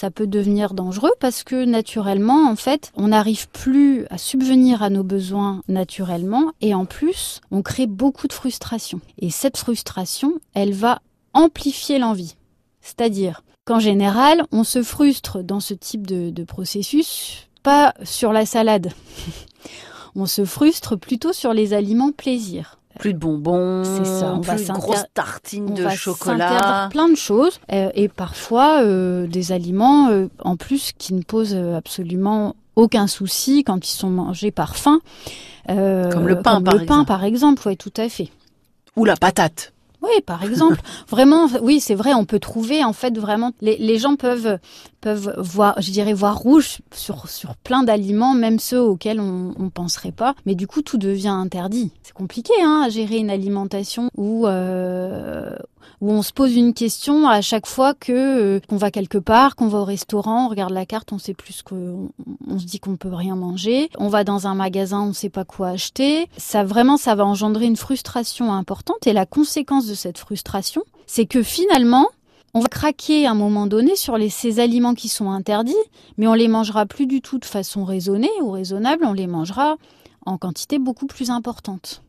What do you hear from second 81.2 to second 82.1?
importante.